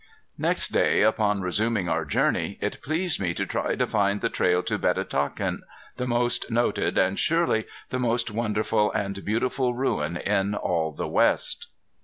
Next 0.39 0.69
day, 0.69 1.03
upon 1.03 1.43
resuming 1.43 1.87
our 1.87 2.05
journey, 2.05 2.57
it 2.59 2.81
pleased 2.81 3.19
me 3.21 3.35
to 3.35 3.45
try 3.45 3.75
to 3.75 3.85
find 3.85 4.19
the 4.19 4.29
trail 4.31 4.63
to 4.63 4.79
Betatakin, 4.79 5.59
the 5.97 6.07
most 6.07 6.49
noted, 6.49 6.97
and 6.97 7.19
surely 7.19 7.67
the 7.91 7.99
most 7.99 8.31
wonderful 8.31 8.91
and 8.93 9.23
beautiful 9.23 9.75
ruin 9.75 10.17
in 10.17 10.55
all 10.55 10.91
the 10.91 11.07
West. 11.07 11.67